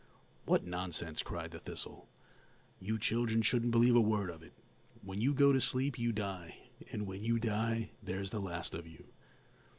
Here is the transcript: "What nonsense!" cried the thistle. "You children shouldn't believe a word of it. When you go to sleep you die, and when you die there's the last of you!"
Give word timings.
"What 0.45 0.65
nonsense!" 0.65 1.21
cried 1.21 1.51
the 1.51 1.59
thistle. 1.59 2.09
"You 2.79 2.97
children 2.97 3.43
shouldn't 3.43 3.69
believe 3.69 3.95
a 3.95 4.01
word 4.01 4.31
of 4.31 4.41
it. 4.41 4.53
When 5.03 5.21
you 5.21 5.31
go 5.35 5.53
to 5.53 5.61
sleep 5.61 5.99
you 5.99 6.11
die, 6.11 6.57
and 6.91 7.05
when 7.05 7.23
you 7.23 7.37
die 7.37 7.91
there's 8.01 8.31
the 8.31 8.41
last 8.41 8.73
of 8.73 8.87
you!" 8.87 9.09